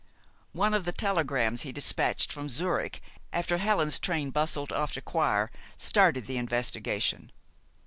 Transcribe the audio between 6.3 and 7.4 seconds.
investigation.